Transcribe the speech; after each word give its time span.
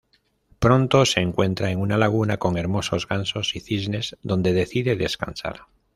Pronto 0.57 1.05
se 1.05 1.19
encuentra 1.19 1.69
en 1.69 1.77
una 1.79 1.95
laguna 1.95 2.37
con 2.37 2.57
hermosos 2.57 3.07
gansos 3.07 3.55
y 3.55 3.59
cisnes 3.59 4.17
donde 4.23 4.51
decide 4.51 4.95
descansar. 4.95 5.67